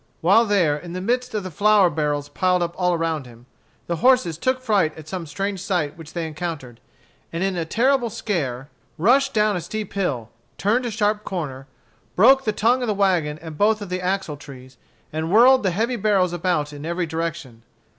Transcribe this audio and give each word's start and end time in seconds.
While 0.21 0.45
there 0.45 0.75
in 0.75 0.93
the 0.93 0.99
midst 0.99 1.35
of 1.35 1.43
the 1.43 1.51
flour 1.51 1.87
barrels 1.91 2.27
piled 2.27 2.63
up 2.63 2.73
all 2.75 2.91
around 2.95 3.27
him, 3.27 3.45
the 3.85 3.97
horses 3.97 4.35
took 4.35 4.59
fright 4.59 4.97
at 4.97 5.07
some 5.07 5.27
strange 5.27 5.59
sight 5.59 5.95
which 5.95 6.13
they 6.13 6.25
encountered, 6.25 6.79
and 7.31 7.43
in 7.43 7.55
a 7.55 7.65
terrible 7.65 8.09
scare 8.09 8.67
rushed 8.97 9.31
down 9.31 9.55
a 9.55 9.61
steep 9.61 9.93
hill, 9.93 10.31
turned 10.57 10.87
a 10.87 10.89
sharp 10.89 11.23
corner, 11.23 11.67
broke 12.15 12.45
the 12.45 12.51
tongue 12.51 12.81
of 12.81 12.87
the 12.87 12.95
wagon 12.95 13.37
and 13.43 13.59
both 13.59 13.79
of 13.79 13.89
the 13.89 14.01
axle 14.01 14.37
trees, 14.37 14.75
and 15.13 15.29
whirled 15.31 15.61
the 15.61 15.69
heavy 15.69 15.97
barrels 15.97 16.33
about 16.33 16.73
in 16.73 16.83
every 16.83 17.05
direction. 17.05 17.61